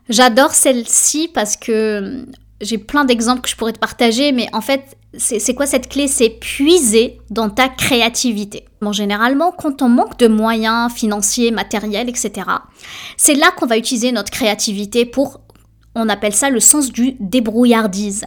J'adore 0.09 0.53
celle-ci 0.53 1.29
parce 1.33 1.57
que 1.57 1.99
hum, 1.99 2.27
j'ai 2.61 2.79
plein 2.79 3.05
d'exemples 3.05 3.43
que 3.43 3.49
je 3.49 3.57
pourrais 3.57 3.73
te 3.73 3.79
partager, 3.79 4.33
mais 4.33 4.49
en 4.53 4.61
fait, 4.61 4.97
c'est 5.19 5.55
quoi 5.55 5.67
cette 5.67 5.89
clé? 5.89 6.09
C'est 6.09 6.31
puiser 6.31 7.19
dans 7.31 7.51
ta 7.51 7.69
créativité. 7.69 8.65
Bon, 8.81 8.93
généralement, 8.93 9.53
quand 9.53 9.83
on 9.83 9.89
manque 9.89 10.19
de 10.19 10.29
moyens 10.29 10.93
financiers, 10.93 11.51
matériels, 11.51 12.09
etc., 12.09 12.33
c'est 13.17 13.35
là 13.35 13.51
qu'on 13.51 13.67
va 13.67 13.79
utiliser 13.79 14.13
notre 14.13 14.31
créativité 14.31 15.05
pour, 15.05 15.41
on 15.95 16.09
appelle 16.09 16.35
ça 16.35 16.51
le 16.51 16.61
sens 16.61 16.93
du 16.93 17.17
débrouillardise. 17.21 18.25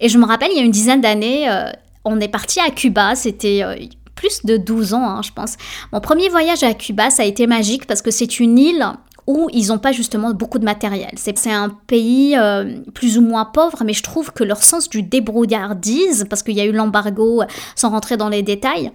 Et 0.00 0.08
je 0.08 0.18
me 0.18 0.26
rappelle, 0.26 0.50
il 0.52 0.58
y 0.58 0.60
a 0.60 0.64
une 0.64 0.70
dizaine 0.70 1.00
d'années, 1.00 1.50
euh, 1.50 1.70
on 2.04 2.20
est 2.20 2.28
parti 2.28 2.60
à 2.60 2.70
Cuba, 2.70 3.14
c'était 3.14 3.62
euh, 3.62 3.76
plus 4.14 4.44
de 4.44 4.56
12 4.56 4.94
ans, 4.94 5.08
hein, 5.08 5.22
je 5.22 5.32
pense. 5.32 5.56
Mon 5.92 6.00
premier 6.00 6.28
voyage 6.28 6.62
à 6.62 6.74
Cuba, 6.74 7.10
ça 7.10 7.22
a 7.22 7.26
été 7.26 7.46
magique 7.46 7.86
parce 7.86 8.02
que 8.02 8.10
c'est 8.10 8.40
une 8.40 8.58
île 8.58 8.86
où 9.28 9.48
ils 9.52 9.68
n'ont 9.68 9.78
pas 9.78 9.92
justement 9.92 10.32
beaucoup 10.32 10.58
de 10.58 10.64
matériel. 10.64 11.10
C'est 11.16 11.52
un 11.52 11.68
pays 11.68 12.34
euh, 12.34 12.78
plus 12.94 13.18
ou 13.18 13.20
moins 13.20 13.44
pauvre, 13.44 13.82
mais 13.84 13.92
je 13.92 14.02
trouve 14.02 14.32
que 14.32 14.42
leur 14.42 14.64
sens 14.64 14.88
du 14.88 15.02
débrouillardise, 15.02 16.26
parce 16.30 16.42
qu'il 16.42 16.54
y 16.54 16.62
a 16.62 16.64
eu 16.64 16.72
l'embargo, 16.72 17.42
sans 17.76 17.90
rentrer 17.90 18.16
dans 18.16 18.30
les 18.30 18.42
détails, 18.42 18.90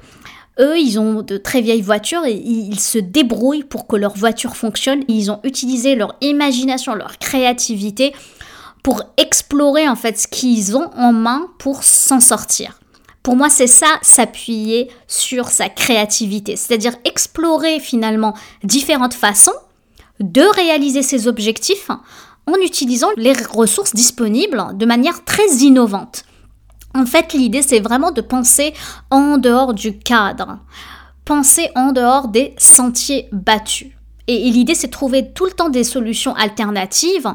eux, 0.60 0.80
ils 0.80 1.00
ont 1.00 1.22
de 1.22 1.38
très 1.38 1.62
vieilles 1.62 1.84
voitures 1.84 2.26
et 2.26 2.34
ils 2.34 2.80
se 2.80 2.98
débrouillent 2.98 3.64
pour 3.64 3.86
que 3.86 3.96
leur 3.96 4.16
voiture 4.16 4.56
fonctionne. 4.56 5.04
Ils 5.08 5.30
ont 5.30 5.40
utilisé 5.44 5.96
leur 5.96 6.16
imagination, 6.22 6.96
leur 6.96 7.20
créativité 7.20 8.14
pour 8.82 9.04
explorer 9.18 9.88
en 9.88 9.96
fait 9.96 10.20
ce 10.20 10.28
qu'ils 10.28 10.76
ont 10.76 10.90
en 10.96 11.14
main 11.14 11.48
pour 11.60 11.84
s'en 11.84 12.20
sortir. 12.20 12.80
Pour 13.22 13.36
moi, 13.36 13.50
c'est 13.50 13.68
ça, 13.68 14.00
s'appuyer 14.02 14.90
sur 15.08 15.48
sa 15.48 15.70
créativité, 15.70 16.56
c'est-à-dire 16.56 16.94
explorer 17.06 17.80
finalement 17.80 18.34
différentes 18.64 19.14
façons 19.14 19.54
de 20.20 20.42
réaliser 20.56 21.02
ses 21.02 21.28
objectifs 21.28 21.90
en 22.46 22.56
utilisant 22.56 23.10
les 23.18 23.34
ressources 23.34 23.94
disponibles 23.94 24.64
de 24.76 24.86
manière 24.86 25.24
très 25.24 25.48
innovante. 25.62 26.26
En 26.96 27.06
fait, 27.06 27.34
l'idée, 27.34 27.62
c'est 27.62 27.80
vraiment 27.80 28.12
de 28.12 28.22
penser 28.22 28.74
en 29.10 29.38
dehors 29.38 29.74
du 29.74 29.98
cadre, 29.98 30.60
penser 31.26 31.70
en 31.76 31.92
dehors 31.92 32.28
des 32.28 32.54
sentiers 32.58 33.30
battus. 33.32 33.92
Et, 34.28 34.50
l'idée, 34.52 34.76
c'est 34.76 34.88
de 34.88 34.92
trouver 34.92 35.32
tout 35.34 35.46
le 35.46 35.52
temps 35.52 35.70
des 35.70 35.84
solutions 35.84 36.36
alternatives 36.36 37.34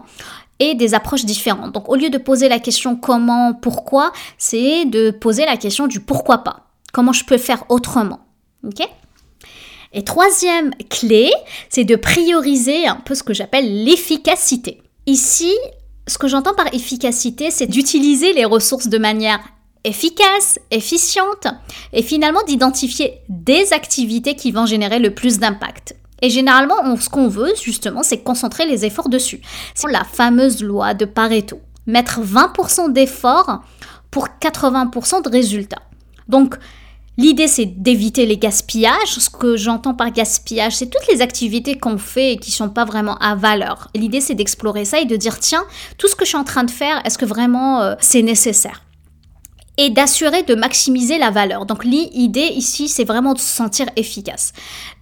et 0.59 0.75
des 0.75 0.95
approches 0.95 1.25
différentes. 1.25 1.73
Donc 1.73 1.89
au 1.89 1.97
lieu 1.97 2.11
de 2.11 2.19
poser 2.19 2.49
la 2.49 2.59
question 2.59 2.97
comment, 2.97 3.55
pourquoi, 3.55 4.13
c'est 4.39 4.85
de 4.87 5.11
poser 5.11 5.45
la 5.45 5.57
question 5.57 5.87
du 5.87 6.01
pourquoi 6.01 6.39
pas. 6.39 6.69
Comment 6.93 7.13
je 7.13 7.25
peux 7.25 7.39
faire 7.39 7.65
autrement. 7.69 8.21
OK? 8.65 8.89
Et 9.93 10.05
troisième 10.05 10.71
clé, 10.91 11.31
c'est 11.71 11.85
de 11.85 11.97
prioriser 11.97 12.87
un 12.87 12.97
peu 12.97 13.15
ce 13.15 13.23
que 13.23 13.35
j'appelle 13.35 13.85
l'efficacité. 13.85 14.83
Ici, 15.07 15.53
ce 16.07 16.19
que 16.19 16.29
j'entends 16.29 16.55
par 16.55 16.73
efficacité, 16.75 17.51
c'est 17.51 17.67
d'utiliser 17.67 18.33
les 18.33 18.45
ressources 18.45 18.89
de 18.89 18.99
manière 18.99 19.41
efficace, 19.85 20.59
efficiente, 20.71 21.47
et 21.93 22.03
finalement 22.03 22.43
d'identifier 22.47 23.21
des 23.29 23.73
activités 23.73 24.35
qui 24.35 24.51
vont 24.51 24.67
générer 24.67 24.99
le 24.99 25.15
plus 25.15 25.39
d'impact. 25.39 25.97
Et 26.21 26.31
généralement, 26.31 26.97
ce 26.97 27.09
qu'on 27.09 27.29
veut, 27.29 27.53
justement, 27.63 28.03
c'est 28.03 28.19
concentrer 28.19 28.67
les 28.67 28.85
efforts 28.85 29.09
dessus. 29.09 29.41
C'est 29.75 29.91
la 29.91 30.05
fameuse 30.05 30.63
loi 30.63 30.95
de 30.95 31.05
Pareto. 31.05 31.61
Mettre 31.87 32.21
20% 32.21 32.93
d'efforts 32.93 33.63
pour 34.11 34.29
80% 34.41 35.23
de 35.23 35.29
résultats. 35.29 35.83
Donc, 36.29 36.57
L'idée, 37.19 37.49
c'est 37.49 37.67
d'éviter 37.67 38.27
les 38.27 38.39
gaspillages. 38.39 39.09
Ce 39.09 39.29
que 39.29 39.57
j'entends 39.57 39.93
par 39.93 40.13
gaspillage, 40.13 40.77
c'est 40.77 40.87
toutes 40.87 41.13
les 41.13 41.21
activités 41.21 41.77
qu'on 41.77 41.99
fait 41.99 42.35
et 42.35 42.37
qui 42.37 42.53
sont 42.53 42.69
pas 42.69 42.85
vraiment 42.85 43.17
à 43.19 43.35
valeur. 43.35 43.89
L'idée, 43.97 44.21
c'est 44.21 44.37
d'explorer 44.37 44.85
ça 44.85 45.01
et 45.01 45.05
de 45.05 45.17
dire, 45.17 45.41
tiens, 45.41 45.65
tout 45.99 46.07
ce 46.07 46.15
que 46.15 46.25
je 46.25 46.29
suis 46.29 46.39
en 46.39 46.45
train 46.45 46.63
de 46.63 46.71
faire, 46.71 47.03
est-ce 47.05 47.19
que 47.19 47.25
vraiment 47.25 47.81
euh, 47.83 47.97
c'est 47.99 48.23
nécessaire? 48.23 48.85
Et 49.79 49.91
d'assurer 49.91 50.43
de 50.43 50.57
maximiser 50.57 51.19
la 51.19 51.31
valeur. 51.31 51.65
Donc 51.65 51.85
l'idée 51.85 52.51
ici, 52.55 52.89
c'est 52.89 53.05
vraiment 53.05 53.33
de 53.33 53.39
se 53.39 53.47
sentir 53.47 53.87
efficace. 53.97 54.53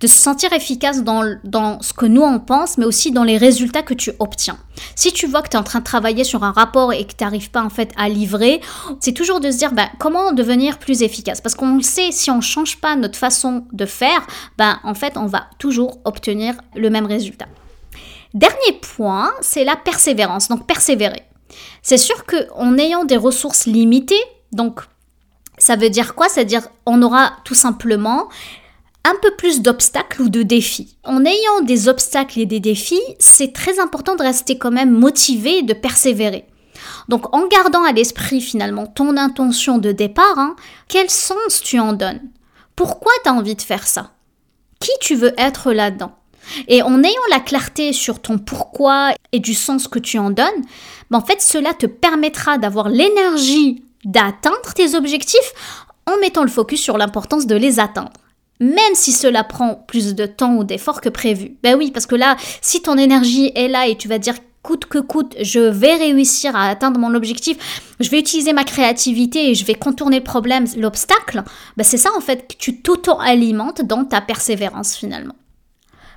De 0.00 0.06
se 0.06 0.16
sentir 0.16 0.52
efficace 0.52 1.02
dans, 1.02 1.24
dans 1.44 1.80
ce 1.80 1.94
que 1.94 2.04
nous 2.04 2.22
on 2.22 2.38
pense, 2.38 2.76
mais 2.76 2.84
aussi 2.84 3.10
dans 3.10 3.24
les 3.24 3.38
résultats 3.38 3.82
que 3.82 3.94
tu 3.94 4.12
obtiens. 4.18 4.58
Si 4.94 5.12
tu 5.12 5.26
vois 5.26 5.40
que 5.40 5.48
tu 5.48 5.56
es 5.56 5.58
en 5.58 5.64
train 5.64 5.78
de 5.78 5.84
travailler 5.84 6.24
sur 6.24 6.44
un 6.44 6.52
rapport 6.52 6.92
et 6.92 7.06
que 7.06 7.14
tu 7.16 7.24
n'arrives 7.24 7.50
pas 7.50 7.62
en 7.62 7.70
fait 7.70 7.90
à 7.96 8.10
livrer, 8.10 8.60
c'est 9.00 9.12
toujours 9.14 9.40
de 9.40 9.50
se 9.50 9.56
dire 9.56 9.72
ben, 9.72 9.88
comment 9.98 10.32
devenir 10.32 10.78
plus 10.78 11.02
efficace? 11.02 11.40
Parce 11.40 11.54
qu'on 11.54 11.76
le 11.76 11.82
sait, 11.82 12.12
si 12.12 12.30
on 12.30 12.36
ne 12.36 12.42
change 12.42 12.76
pas 12.76 12.96
notre 12.96 13.18
façon 13.18 13.64
de 13.72 13.86
faire, 13.86 14.26
ben, 14.58 14.78
en 14.84 14.94
fait, 14.94 15.16
on 15.16 15.24
va 15.24 15.46
toujours 15.58 15.98
obtenir 16.04 16.54
le 16.74 16.90
même 16.90 17.06
résultat. 17.06 17.46
Dernier 18.34 18.78
point, 18.82 19.32
c'est 19.40 19.64
la 19.64 19.76
persévérance. 19.76 20.48
Donc 20.48 20.66
persévérer. 20.66 21.22
C'est 21.80 21.96
sûr 21.96 22.26
qu'en 22.26 22.76
ayant 22.76 23.04
des 23.04 23.16
ressources 23.16 23.64
limitées, 23.64 24.14
donc, 24.52 24.80
ça 25.58 25.76
veut 25.76 25.90
dire 25.90 26.14
quoi? 26.14 26.28
C'est-à-dire 26.28 26.68
on 26.84 27.02
aura 27.02 27.32
tout 27.44 27.54
simplement 27.54 28.28
un 29.04 29.14
peu 29.22 29.30
plus 29.36 29.62
d'obstacles 29.62 30.22
ou 30.22 30.28
de 30.28 30.42
défis. 30.42 30.96
En 31.04 31.24
ayant 31.24 31.60
des 31.62 31.88
obstacles 31.88 32.40
et 32.40 32.46
des 32.46 32.60
défis, 32.60 33.00
c'est 33.18 33.52
très 33.52 33.78
important 33.78 34.16
de 34.16 34.22
rester 34.22 34.58
quand 34.58 34.72
même 34.72 34.90
motivé 34.90 35.58
et 35.58 35.62
de 35.62 35.74
persévérer. 35.74 36.46
Donc 37.08 37.34
en 37.34 37.46
gardant 37.46 37.84
à 37.84 37.92
l'esprit 37.92 38.40
finalement 38.40 38.86
ton 38.86 39.16
intention 39.16 39.78
de 39.78 39.92
départ, 39.92 40.38
hein, 40.38 40.56
quel 40.88 41.08
sens 41.08 41.60
tu 41.62 41.78
en 41.78 41.92
donnes? 41.92 42.20
Pourquoi 42.74 43.12
tu 43.22 43.30
as 43.30 43.34
envie 43.34 43.54
de 43.54 43.62
faire 43.62 43.86
ça? 43.86 44.10
Qui 44.80 44.90
tu 45.00 45.14
veux 45.14 45.32
être 45.38 45.72
là-dedans? 45.72 46.12
Et 46.68 46.82
en 46.82 47.02
ayant 47.02 47.14
la 47.30 47.40
clarté 47.40 47.92
sur 47.92 48.20
ton 48.20 48.38
pourquoi 48.38 49.14
et 49.32 49.40
du 49.40 49.54
sens 49.54 49.88
que 49.88 49.98
tu 49.98 50.18
en 50.18 50.30
donnes, 50.30 50.62
ben, 51.10 51.18
en 51.18 51.24
fait 51.24 51.40
cela 51.40 51.74
te 51.74 51.86
permettra 51.86 52.58
d'avoir 52.58 52.88
l'énergie 52.88 53.84
d'atteindre 54.06 54.72
tes 54.74 54.94
objectifs 54.94 55.52
en 56.06 56.16
mettant 56.20 56.42
le 56.42 56.48
focus 56.48 56.80
sur 56.80 56.96
l'importance 56.96 57.46
de 57.46 57.56
les 57.56 57.78
atteindre. 57.78 58.12
Même 58.60 58.94
si 58.94 59.12
cela 59.12 59.44
prend 59.44 59.74
plus 59.86 60.14
de 60.14 60.24
temps 60.24 60.54
ou 60.54 60.64
d'efforts 60.64 61.02
que 61.02 61.10
prévu. 61.10 61.58
Ben 61.62 61.76
oui, 61.76 61.90
parce 61.90 62.06
que 62.06 62.14
là, 62.14 62.36
si 62.62 62.80
ton 62.80 62.96
énergie 62.96 63.52
est 63.54 63.68
là 63.68 63.86
et 63.86 63.96
tu 63.96 64.08
vas 64.08 64.18
dire 64.18 64.36
coûte 64.62 64.86
que 64.86 64.98
coûte, 64.98 65.36
je 65.40 65.60
vais 65.60 65.94
réussir 65.94 66.56
à 66.56 66.68
atteindre 66.68 66.98
mon 66.98 67.14
objectif, 67.14 67.84
je 68.00 68.08
vais 68.08 68.18
utiliser 68.18 68.52
ma 68.52 68.64
créativité 68.64 69.50
et 69.50 69.54
je 69.54 69.64
vais 69.64 69.74
contourner 69.74 70.18
le 70.18 70.24
problème, 70.24 70.66
l'obstacle, 70.76 71.44
ben 71.76 71.84
c'est 71.84 71.98
ça 71.98 72.10
en 72.16 72.20
fait 72.20 72.48
que 72.48 72.56
tu 72.56 72.80
t'auto-alimentes 72.80 73.82
dans 73.82 74.04
ta 74.04 74.20
persévérance 74.20 74.96
finalement. 74.96 75.34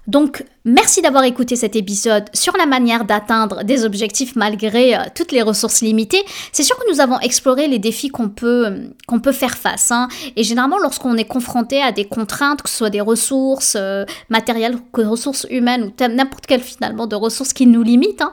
Donc, 0.07 0.43
merci 0.65 1.01
d'avoir 1.01 1.23
écouté 1.23 1.55
cet 1.55 1.75
épisode 1.75 2.25
sur 2.33 2.55
la 2.57 2.65
manière 2.65 3.05
d'atteindre 3.05 3.63
des 3.63 3.85
objectifs 3.85 4.35
malgré 4.35 4.95
euh, 4.95 4.99
toutes 5.13 5.31
les 5.31 5.41
ressources 5.41 5.81
limitées. 5.81 6.23
C'est 6.51 6.63
sûr 6.63 6.77
que 6.77 6.91
nous 6.91 6.99
avons 6.99 7.19
exploré 7.19 7.67
les 7.67 7.79
défis 7.79 8.09
qu'on 8.09 8.29
peut, 8.29 8.67
euh, 8.67 9.19
peut 9.19 9.31
faire 9.31 9.57
face. 9.57 9.91
Hein. 9.91 10.07
Et 10.35 10.43
généralement, 10.43 10.79
lorsqu'on 10.79 11.17
est 11.17 11.25
confronté 11.25 11.81
à 11.81 11.91
des 11.91 12.05
contraintes, 12.05 12.61
que 12.61 12.69
ce 12.69 12.77
soit 12.77 12.89
des 12.89 13.01
ressources 13.01 13.75
euh, 13.79 14.05
matérielles, 14.29 14.77
que 14.93 15.01
ressources 15.01 15.45
humaines 15.49 15.91
ou 15.99 16.07
n'importe 16.07 16.45
quelle 16.45 16.61
finalement 16.61 17.07
de 17.07 17.15
ressources 17.15 17.53
qui 17.53 17.67
nous 17.67 17.83
limitent, 17.83 18.21
hein, 18.21 18.31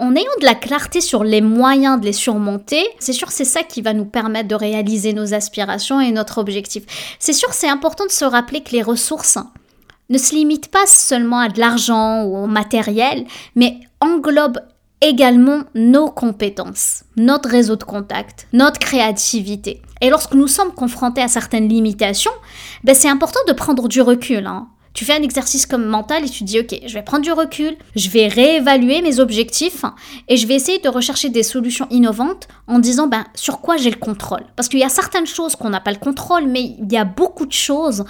en 0.00 0.16
ayant 0.16 0.32
de 0.40 0.46
la 0.46 0.54
clarté 0.54 1.02
sur 1.02 1.24
les 1.24 1.42
moyens 1.42 2.00
de 2.00 2.06
les 2.06 2.14
surmonter, 2.14 2.82
c'est 2.98 3.12
sûr 3.12 3.30
c'est 3.30 3.44
ça 3.44 3.62
qui 3.62 3.82
va 3.82 3.92
nous 3.92 4.06
permettre 4.06 4.48
de 4.48 4.54
réaliser 4.54 5.12
nos 5.12 5.34
aspirations 5.34 6.00
et 6.00 6.10
notre 6.10 6.38
objectif. 6.38 6.84
C'est 7.18 7.34
sûr 7.34 7.52
c'est 7.52 7.68
important 7.68 8.06
de 8.06 8.10
se 8.10 8.24
rappeler 8.24 8.62
que 8.62 8.70
les 8.72 8.82
ressources 8.82 9.36
ne 10.10 10.18
se 10.18 10.34
limite 10.34 10.68
pas 10.68 10.86
seulement 10.86 11.38
à 11.38 11.48
de 11.48 11.58
l'argent 11.58 12.24
ou 12.24 12.36
au 12.36 12.46
matériel, 12.46 13.24
mais 13.56 13.80
englobe 14.00 14.58
également 15.00 15.62
nos 15.74 16.10
compétences, 16.10 17.04
notre 17.16 17.48
réseau 17.48 17.76
de 17.76 17.84
contacts, 17.84 18.46
notre 18.52 18.78
créativité. 18.78 19.80
Et 20.02 20.10
lorsque 20.10 20.34
nous 20.34 20.48
sommes 20.48 20.72
confrontés 20.74 21.22
à 21.22 21.28
certaines 21.28 21.68
limitations, 21.68 22.32
ben 22.84 22.94
c'est 22.94 23.08
important 23.08 23.40
de 23.48 23.52
prendre 23.52 23.88
du 23.88 24.02
recul. 24.02 24.46
Hein. 24.46 24.68
Tu 24.92 25.04
fais 25.04 25.14
un 25.14 25.22
exercice 25.22 25.66
comme 25.66 25.86
mental 25.86 26.24
et 26.24 26.28
tu 26.28 26.44
dis 26.44 26.58
ok, 26.58 26.80
je 26.84 26.94
vais 26.94 27.02
prendre 27.02 27.22
du 27.22 27.32
recul, 27.32 27.76
je 27.96 28.10
vais 28.10 28.26
réévaluer 28.26 29.00
mes 29.00 29.20
objectifs 29.20 29.84
et 30.28 30.36
je 30.36 30.46
vais 30.46 30.54
essayer 30.54 30.80
de 30.80 30.88
rechercher 30.88 31.30
des 31.30 31.44
solutions 31.44 31.86
innovantes 31.90 32.48
en 32.66 32.78
disant 32.78 33.06
ben 33.06 33.24
sur 33.34 33.60
quoi 33.60 33.76
j'ai 33.76 33.90
le 33.90 33.96
contrôle. 33.96 34.44
Parce 34.56 34.68
qu'il 34.68 34.80
y 34.80 34.84
a 34.84 34.88
certaines 34.88 35.26
choses 35.26 35.54
qu'on 35.56 35.70
n'a 35.70 35.80
pas 35.80 35.92
le 35.92 35.98
contrôle, 35.98 36.46
mais 36.46 36.62
il 36.62 36.92
y 36.92 36.96
a 36.96 37.04
beaucoup 37.04 37.46
de 37.46 37.52
choses 37.52 38.04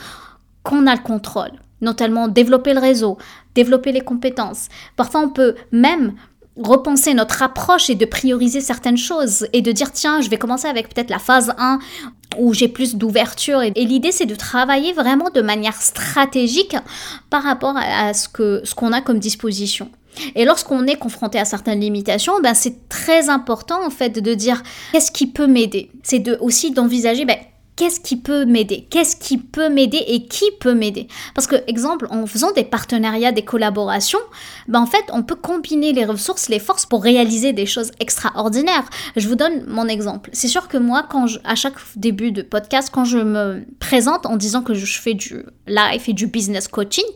qu'on 0.64 0.87
a 0.87 0.95
le 0.95 1.02
contrôle 1.02 1.52
notamment 1.80 2.28
développer 2.28 2.75
le 2.75 2.80
réseau, 2.80 3.18
développer 3.54 3.92
les 3.92 4.00
compétences. 4.00 4.68
Parfois, 4.96 5.20
on 5.20 5.30
peut 5.30 5.54
même 5.72 6.14
repenser 6.56 7.14
notre 7.14 7.42
approche 7.42 7.90
et 7.90 7.94
de 7.94 8.04
prioriser 8.04 8.60
certaines 8.60 8.96
choses 8.96 9.46
et 9.52 9.62
de 9.62 9.72
dire 9.72 9.92
tiens, 9.92 10.20
je 10.20 10.28
vais 10.28 10.37
commencer 10.37 10.68
avec 10.68 10.92
peut-être 10.92 11.10
la 11.10 11.18
phase 11.18 11.54
1 11.58 11.78
où 12.38 12.54
j'ai 12.54 12.68
plus 12.68 12.96
d'ouverture 12.96 13.62
et, 13.62 13.70
l'idée 13.70 14.12
c'est 14.12 14.26
de 14.26 14.34
travailler 14.34 14.92
vraiment 14.92 15.30
de 15.30 15.40
manière 15.40 15.80
stratégique 15.80 16.76
par 17.28 17.42
rapport 17.42 17.76
à, 17.76 18.12
ce 18.14 18.28
que 18.28 18.60
ce 18.64 18.75
qu'on 18.75 18.92
a 18.92 19.00
comme 19.00 19.18
disposition. 19.18 19.90
Et 20.34 20.44
lorsqu'on 20.44 20.87
est 20.87 20.96
confronté 20.96 21.38
à 21.38 21.44
certaines 21.44 21.80
limitations, 21.80 22.40
ben 22.42 22.54
c'est 22.54 22.88
très 22.88 23.28
important 23.28 23.84
en 23.87 23.90
fait 23.90 24.20
de 24.20 24.34
dire 24.34 24.62
qu'est-ce 24.92 25.12
qui 25.12 25.28
peut 25.28 25.46
m'aider? 25.46 25.90
C'est 26.02 26.18
de 26.18 26.37
aussi 26.40 26.72
d'envisager 26.72 27.25
ben, 27.25 27.37
qu'est-ce 27.80 27.99
qui 27.99 28.18
peut 28.18 28.44
m'aider? 28.44 28.87
Qu'est-ce 28.90 29.16
qui 29.16 29.38
peut 29.38 29.70
m'aider 29.70 30.04
et 30.06 30.26
qui 30.26 30.44
peut 30.60 30.75
m'aider? 30.75 31.08
Parce 31.34 31.46
que, 31.46 31.56
exemple, 31.66 32.06
en 32.10 32.26
faisant 32.26 32.52
des 32.52 32.62
partenariats, 32.62 33.32
des 33.32 33.40
collaborations, 33.40 34.18
ben 34.68 34.80
en 34.80 34.87
fait, 34.87 35.04
on 35.14 35.22
peut 35.22 35.34
combiner 35.34 35.94
les 35.94 36.04
ressources, 36.04 36.50
les 36.50 36.58
forces 36.58 36.84
pour 36.84 37.02
réaliser 37.02 37.54
des 37.54 37.64
choses 37.64 37.90
extraordinaires. 37.99 38.84
Je 39.16 39.26
vous 39.26 39.34
donne 39.34 39.64
mon 39.66 39.88
exemple. 39.88 40.28
C'est 40.34 40.49
sûr 40.49 40.68
que 40.68 40.76
moi, 40.76 41.06
quand 41.08 41.25
à 41.42 41.54
chaque 41.54 41.76
début 41.96 42.32
de 42.32 42.42
podcast, 42.42 42.90
quand 42.92 43.06
je 43.06 43.16
me 43.16 43.64
présente 43.78 44.26
en 44.26 44.37
disant 44.37 44.60
que 44.60 44.75
je 44.75 45.00
fais 45.00 45.14
du 45.14 45.42
life 45.66 46.06
et 46.06 46.12
du 46.12 46.26
business 46.26 46.68
coaching, 46.68 47.06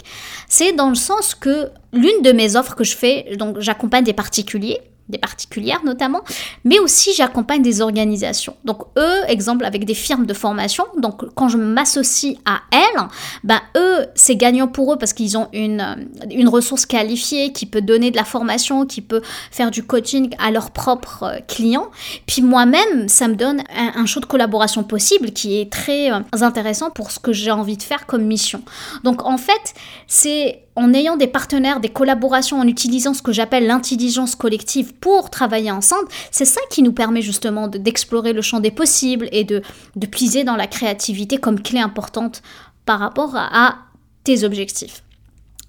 c'est 0.49 0.73
dans 0.73 0.89
le 0.89 0.95
sens 0.95 1.35
que 1.35 1.69
l'une 1.93 2.23
de 2.23 2.33
mes 2.33 2.57
offres 2.57 2.75
que 2.75 2.85
je 2.85 2.97
fais, 2.97 3.37
donc 3.37 3.61
j'accompagne 3.61 4.05
des 4.05 4.15
particuliers 4.15 4.81
des 5.09 5.19
particulières 5.19 5.81
notamment, 5.85 6.23
mais 6.65 6.79
aussi 6.79 7.13
j'accompagne 7.15 7.63
des 7.63 7.81
organisations. 7.81 8.57
Donc 8.65 8.85
eux, 8.97 9.21
exemple 9.29 9.65
avec 9.65 9.85
des 9.85 9.95
firmes 9.95 10.27
de 10.27 10.35
formation, 10.35 10.85
donc 10.97 11.25
quand 11.35 11.49
je 11.49 11.59
m'associe 11.59 12.37
à 12.45 12.61
elles, 12.73 13.03
ben 13.43 13.61
eux, 13.77 14.07
c'est 14.15 14.37
gagnant 14.37 14.67
pour 14.67 14.93
eux 14.93 14.97
parce 14.97 15.13
qu'ils 15.13 15.37
ont 15.37 15.49
une, 15.53 15.81
euh, 15.81 16.31
une 16.31 16.49
ressource 16.49 16.87
qualifiée 16.87 17.53
qui 17.53 17.67
peut 17.67 17.83
donner 17.83 18.11
de 18.11 18.17
la 18.17 18.25
formation, 18.25 18.87
qui 18.87 19.03
peut 19.03 19.23
faire 19.51 19.71
du 19.71 19.83
coaching 19.83 20.35
à 20.39 20.51
leurs 20.51 20.71
propres 20.71 21.25
euh, 21.25 21.41
clients. 21.47 21.91
Puis 22.27 22.43
moi-même, 22.43 23.09
ça 23.09 23.29
me 23.29 23.35
donne 23.35 23.63
un, 23.75 24.01
un 24.01 24.07
show 24.07 24.21
de 24.21 24.27
collaboration 24.27 24.85
possible 24.85 25.33
qui 25.33 25.61
est 25.61 25.71
très 25.71 26.11
euh, 26.11 26.21
intéressant 26.41 26.91
pour 26.91 27.11
ce 27.11 27.19
que 27.19 27.33
j'ai 27.33 27.51
envie 27.51 27.77
de 27.77 27.83
faire 27.83 28.07
comme 28.07 28.25
mission. 28.25 28.63
Donc 29.03 29.25
en 29.25 29.37
fait, 29.37 29.75
c'est 30.07 30.65
en 30.77 30.93
ayant 30.93 31.17
des 31.17 31.27
partenaires, 31.27 31.79
des 31.79 31.89
collaborations, 31.89 32.59
en 32.59 32.67
utilisant 32.67 33.15
ce 33.15 33.23
que 33.23 33.33
j'appelle 33.33 33.67
l'intelligence 33.67 34.35
collective 34.35 34.93
pour 35.01 35.31
travailler 35.31 35.71
ensemble, 35.71 36.09
c'est 36.31 36.45
ça 36.45 36.61
qui 36.71 36.83
nous 36.83 36.93
permet 36.93 37.23
justement 37.23 37.69
d'explorer 37.69 38.33
le 38.33 38.43
champ 38.43 38.61
des 38.61 38.71
possibles 38.71 39.29
et 39.33 39.45
de, 39.45 39.63
de 39.97 40.07
puiser 40.07 40.45
dans 40.45 40.57
la 40.57 40.67
créativité 40.67 41.39
comme 41.39 41.61
clé 41.61 41.81
importante 41.81 42.43
par 42.87 42.99
rapport 42.99 43.37
à, 43.37 43.79
tes 44.25 44.43
objectifs. 44.45 45.03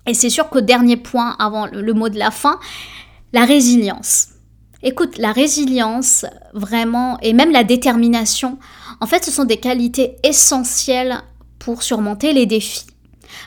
Et 0.08 0.14
c'est 0.14 0.30
sûr 0.30 0.48
qu'au 0.50 0.62
dernier 0.62 0.96
point, 0.96 1.36
avant 1.40 1.66
le, 1.66 1.82
le 1.82 1.94
mot 1.94 2.08
de 2.08 2.18
la 2.18 2.32
fin, 2.32 2.58
la 3.34 3.44
résilience. 3.44 4.30
Écoute, 4.82 5.18
la 5.18 5.34
résilience, 5.34 6.26
vraiment, 6.54 7.20
et 7.22 7.34
même 7.34 7.52
la 7.52 7.66
détermination, 7.66 8.58
en 9.02 9.08
fait, 9.08 9.26
ce 9.26 9.32
sont 9.32 9.44
des 9.44 9.58
qualités 9.58 10.16
essentielles 10.24 11.22
pour 11.60 11.84
surmonter 11.84 12.32
les 12.32 12.46
défis. 12.46 12.86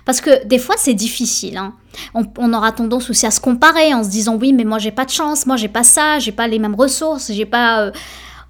Parce 0.05 0.21
que 0.21 0.45
des 0.47 0.59
fois, 0.59 0.77
c'est 0.79 0.95
difficile. 0.95 1.57
Hein. 1.57 1.75
On, 2.15 2.53
aura 2.53 2.73
tendance 2.73 3.11
aussi 3.11 3.27
à 3.27 3.31
se 3.31 3.41
comparer 3.41 3.95
en 3.95 4.05
se 4.05 4.11
disant 4.11 4.37
oui, 4.37 4.53
mais 4.53 4.65
moi 4.65 4.79
j'ai 4.79 4.91
pas 4.91 5.05
de 5.05 5.11
chance, 5.11 5.47
moi 5.47 5.57
j'ai 5.57 5.69
pas 5.69 5.83
ça, 5.83 6.19
j'ai 6.19 6.33
pas 6.33 6.47
les 6.47 6.59
mêmes 6.59 6.75
ressources, 6.75 7.33
j'ai 7.33 7.47
pas. 7.47 7.83
Euh, 7.83 7.91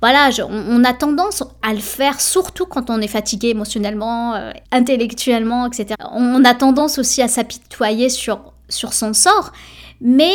voilà, 0.00 0.30
on, 0.48 0.84
a 0.84 0.92
tendance 0.92 1.42
à 1.60 1.72
le 1.72 1.80
faire, 1.80 2.20
surtout 2.20 2.66
quand 2.66 2.88
on 2.88 3.00
est 3.00 3.08
fatigué 3.08 3.48
émotionnellement, 3.48 4.34
euh, 4.36 4.52
intellectuellement, 4.70 5.66
etc. 5.66 5.96
On 6.12 6.44
a 6.44 6.54
tendance 6.54 7.00
aussi 7.00 7.20
à 7.20 7.26
s'apitoyer 7.26 8.08
sur, 8.08 8.52
sur 8.68 8.92
son 8.92 9.12
sort. 9.12 9.52
Mais 10.00 10.34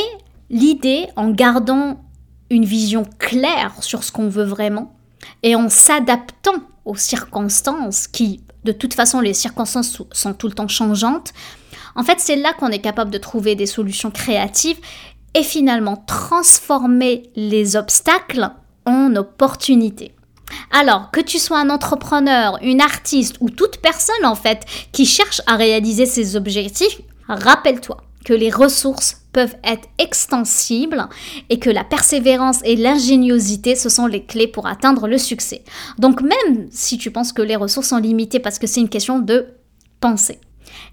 l'idée, 0.49 1.07
en 1.15 1.29
gardant 1.29 1.97
une 2.49 2.65
vision 2.65 3.05
claire 3.19 3.71
sur 3.79 4.03
ce 4.03 4.11
qu'on 4.11 4.27
veut 4.27 4.43
vraiment 4.43 4.93
et 5.43 5.55
en 5.55 5.69
s'adaptant 5.69 6.61
aux 6.85 6.95
circonstances 6.95 8.07
qui, 8.07 8.43
de 8.63 8.71
toute 8.71 8.93
façon, 8.93 9.19
les 9.19 9.33
circonstances 9.33 10.01
sont 10.11 10.33
tout 10.33 10.47
le 10.47 10.53
temps 10.53 10.67
changeantes, 10.67 11.33
en 11.95 12.03
fait, 12.03 12.19
c'est 12.19 12.35
là 12.35 12.53
qu'on 12.53 12.69
est 12.69 12.79
capable 12.79 13.11
de 13.11 13.17
trouver 13.17 13.55
des 13.55 13.65
solutions 13.65 14.11
créatives 14.11 14.79
et 15.35 15.43
finalement 15.43 15.97
transformer 16.07 17.29
les 17.35 17.75
obstacles 17.75 18.49
en 18.85 19.15
opportunités. 19.15 20.13
Alors, 20.71 21.09
que 21.11 21.21
tu 21.21 21.39
sois 21.39 21.59
un 21.59 21.69
entrepreneur, 21.69 22.57
une 22.61 22.81
artiste 22.81 23.37
ou 23.39 23.49
toute 23.49 23.77
personne 23.77 24.25
en 24.25 24.35
fait 24.35 24.65
qui 24.91 25.05
cherche 25.05 25.41
à 25.47 25.55
réaliser 25.55 26.05
ses 26.05 26.35
objectifs, 26.35 27.01
rappelle-toi 27.27 27.97
que 28.25 28.33
les 28.33 28.51
ressources 28.51 29.22
peuvent 29.33 29.55
être 29.63 29.89
extensibles 29.97 31.09
et 31.49 31.59
que 31.59 31.69
la 31.69 31.83
persévérance 31.83 32.59
et 32.63 32.75
l'ingéniosité, 32.75 33.75
ce 33.75 33.89
sont 33.89 34.05
les 34.05 34.23
clés 34.23 34.47
pour 34.47 34.67
atteindre 34.67 35.07
le 35.07 35.17
succès. 35.17 35.63
Donc 35.97 36.21
même 36.21 36.67
si 36.71 36.97
tu 36.97 37.11
penses 37.11 37.33
que 37.33 37.41
les 37.41 37.55
ressources 37.55 37.89
sont 37.89 37.97
limitées 37.97 38.39
parce 38.39 38.59
que 38.59 38.67
c'est 38.67 38.79
une 38.79 38.89
question 38.89 39.19
de 39.19 39.47
pensée. 39.99 40.39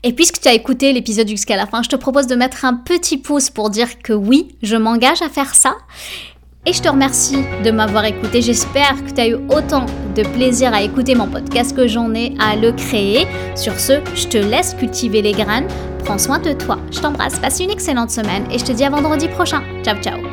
Et 0.02 0.12
puisque 0.12 0.40
tu 0.40 0.48
as 0.48 0.54
écouté 0.54 0.92
l'épisode 0.92 1.28
jusqu'à 1.28 1.56
la 1.56 1.66
fin, 1.66 1.82
je 1.82 1.88
te 1.88 1.96
propose 1.96 2.26
de 2.26 2.34
mettre 2.34 2.64
un 2.64 2.74
petit 2.74 3.18
pouce 3.18 3.50
pour 3.50 3.70
dire 3.70 3.98
que 4.02 4.12
oui, 4.12 4.56
je 4.62 4.76
m'engage 4.76 5.22
à 5.22 5.28
faire 5.28 5.54
ça. 5.54 5.76
Et 6.66 6.74
je 6.74 6.82
te 6.82 6.88
remercie 6.88 7.38
de 7.64 7.70
m'avoir 7.70 8.04
écouté. 8.04 8.42
J'espère 8.42 9.02
que 9.04 9.10
tu 9.10 9.20
as 9.20 9.28
eu 9.28 9.34
autant 9.48 9.86
de 10.14 10.22
plaisir 10.22 10.74
à 10.74 10.82
écouter 10.82 11.14
mon 11.14 11.26
podcast 11.26 11.74
que 11.74 11.88
j'en 11.88 12.14
ai 12.14 12.34
à 12.38 12.54
le 12.54 12.72
créer. 12.72 13.26
Sur 13.56 13.80
ce, 13.80 13.94
je 14.14 14.28
te 14.28 14.38
laisse 14.38 14.74
cultiver 14.74 15.22
les 15.22 15.32
graines. 15.32 15.68
Prends 16.04 16.18
soin 16.18 16.38
de 16.38 16.52
toi. 16.52 16.78
Je 16.90 17.00
t'embrasse. 17.00 17.38
Passe 17.38 17.60
une 17.60 17.70
excellente 17.70 18.10
semaine 18.10 18.44
et 18.50 18.58
je 18.58 18.64
te 18.64 18.72
dis 18.72 18.84
à 18.84 18.90
vendredi 18.90 19.28
prochain. 19.28 19.62
Ciao, 19.82 19.96
ciao. 20.02 20.29